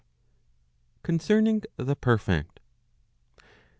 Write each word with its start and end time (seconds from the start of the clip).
Concerning 1.03 1.61
the 1.77 1.95
Perfect. 1.95 2.59